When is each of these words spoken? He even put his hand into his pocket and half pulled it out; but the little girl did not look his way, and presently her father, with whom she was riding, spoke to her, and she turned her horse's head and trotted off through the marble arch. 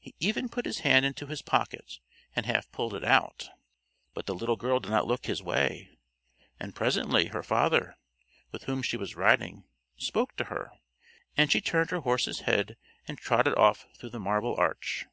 He 0.00 0.16
even 0.18 0.48
put 0.48 0.66
his 0.66 0.80
hand 0.80 1.06
into 1.06 1.28
his 1.28 1.40
pocket 1.40 2.00
and 2.34 2.44
half 2.46 2.68
pulled 2.72 2.94
it 2.94 3.04
out; 3.04 3.50
but 4.12 4.26
the 4.26 4.34
little 4.34 4.56
girl 4.56 4.80
did 4.80 4.90
not 4.90 5.06
look 5.06 5.26
his 5.26 5.40
way, 5.40 5.96
and 6.58 6.74
presently 6.74 7.26
her 7.26 7.44
father, 7.44 7.96
with 8.50 8.64
whom 8.64 8.82
she 8.82 8.96
was 8.96 9.14
riding, 9.14 9.68
spoke 9.96 10.34
to 10.38 10.46
her, 10.46 10.72
and 11.36 11.52
she 11.52 11.60
turned 11.60 11.90
her 11.92 12.00
horse's 12.00 12.40
head 12.40 12.76
and 13.06 13.18
trotted 13.18 13.54
off 13.56 13.86
through 13.96 14.10
the 14.10 14.18
marble 14.18 14.56
arch. 14.56 15.06